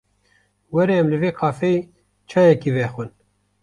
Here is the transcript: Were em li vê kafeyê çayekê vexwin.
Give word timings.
Were 0.73 0.89
em 0.99 1.05
li 1.11 1.17
vê 1.21 1.29
kafeyê 1.39 1.79
çayekê 2.29 2.71
vexwin. 2.75 3.09